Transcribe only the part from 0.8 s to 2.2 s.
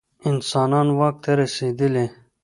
واک ته رسېدلي.